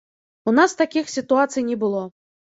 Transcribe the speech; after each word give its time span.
У 0.51 0.53
нас 0.59 0.73
такіх 0.79 1.13
сітуацый 1.17 1.67
не 1.69 1.79
было. 1.87 2.03